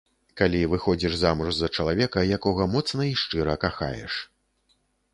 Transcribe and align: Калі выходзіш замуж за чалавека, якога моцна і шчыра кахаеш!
Калі 0.39 0.61
выходзіш 0.71 1.17
замуж 1.25 1.51
за 1.59 1.69
чалавека, 1.75 2.19
якога 2.39 2.69
моцна 2.75 3.01
і 3.13 3.15
шчыра 3.25 3.55
кахаеш! 3.67 4.13